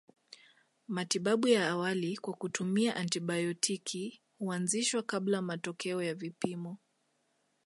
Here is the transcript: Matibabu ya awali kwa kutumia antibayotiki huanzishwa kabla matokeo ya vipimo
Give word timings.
Matibabu 0.87 1.47
ya 1.47 1.69
awali 1.69 2.17
kwa 2.17 2.33
kutumia 2.33 2.95
antibayotiki 2.95 4.21
huanzishwa 4.39 5.03
kabla 5.03 5.41
matokeo 5.41 6.03
ya 6.03 6.15
vipimo 6.15 6.77